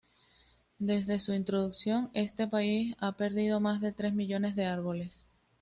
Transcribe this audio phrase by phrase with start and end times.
[0.79, 5.27] Desde su introducción, este país ha perdido más de tres millones de árboles.